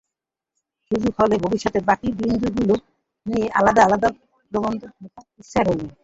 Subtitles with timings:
[0.91, 2.75] সুযোগ হলে ভবিষ্যতে বাকি বিন্দুগুলো
[3.25, 4.07] নিয়েও আলাদা আলাদা
[4.51, 5.81] প্রবন্ধ লেখার ইচ্ছে রইল।